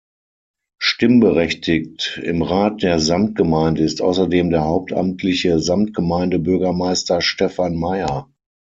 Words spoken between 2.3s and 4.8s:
Rat der Samtgemeinde ist außerdem der